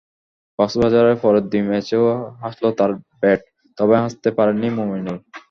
কক্সবাজারে 0.59 1.13
পরের 1.23 1.45
দুই 1.51 1.63
ম্যাচেও 1.69 2.05
হাসল 2.41 2.65
তাঁর 2.77 2.91
ব্যাট, 3.21 3.41
তবে 3.77 3.95
হাসতে 4.03 4.29
পারেননি 4.37 4.69
মুমিনুল। 4.77 5.17